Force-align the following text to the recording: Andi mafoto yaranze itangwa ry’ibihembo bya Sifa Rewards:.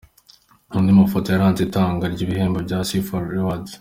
Andi 0.75 0.91
mafoto 0.99 1.27
yaranze 1.29 1.59
itangwa 1.63 2.05
ry’ibihembo 2.13 2.57
bya 2.65 2.79
Sifa 2.87 3.15
Rewards:. 3.33 3.69